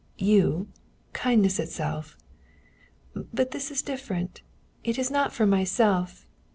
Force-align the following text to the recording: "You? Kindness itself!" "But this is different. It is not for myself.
"You? 0.17 0.67
Kindness 1.13 1.59
itself!" 1.59 2.17
"But 3.13 3.51
this 3.51 3.69
is 3.69 3.83
different. 3.83 4.41
It 4.83 4.97
is 4.97 5.11
not 5.11 5.31
for 5.31 5.45
myself. 5.45 6.25